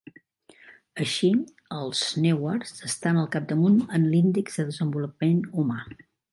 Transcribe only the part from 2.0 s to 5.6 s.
Newars estan al capdamunt en l'índex de desenvolupament